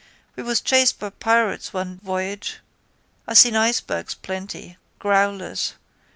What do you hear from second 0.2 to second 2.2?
We was chased by pirates one